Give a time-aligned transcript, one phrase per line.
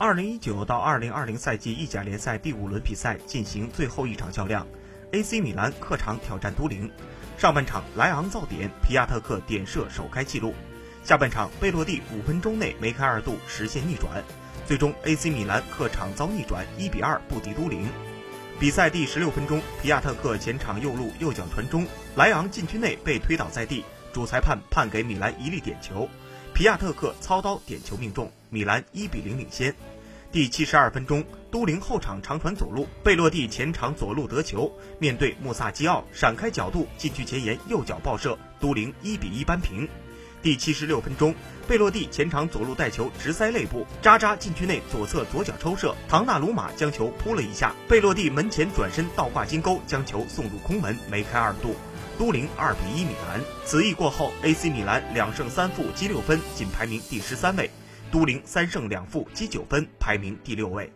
[0.00, 4.66] 二零一九到二零二零赛季意甲联赛第五轮比赛进行最后一场较量
[5.12, 6.90] ，AC 米兰客场挑战都灵。
[7.36, 10.54] 上半场莱昂造点，皮亚特克点射首开纪录。
[11.04, 14.24] 下半场贝洛蒂五分钟内梅开二度，实现逆转。
[14.64, 17.86] 最终 AC 米兰客场遭逆转，一比二不敌都灵。
[18.58, 21.86] 比赛第十六分钟，皮亚特克前场右路右脚传中，
[22.16, 26.08] 莱昂禁区内被推倒在地，主裁判判给米兰一粒点球。
[26.60, 29.74] 皮亚特克操刀点球命中，米兰一比零领先。
[30.30, 39.88] 第七十二分钟，都灵后场长传左路，贝洛蒂前场左路得球，面对穆萨基奥闪开角度，禁区前沿右脚爆射，都灵一比一扳平。
[40.42, 41.34] 第七十六分钟，
[41.66, 51.74] 贝洛蒂前场左路带球直塞肋部，扎扎禁区内左侧左脚抽射，唐纳鲁马将球扑了一下，贝洛蒂门前转身倒挂金钩，将球送入空门，梅开二度。
[52.20, 53.40] 都灵二比一米兰。
[53.64, 57.64] 此役过后，AC 米兰两胜三负积六分，仅排名第十三位；
[58.12, 60.92] 都灵三胜两负积九分，排名第六位。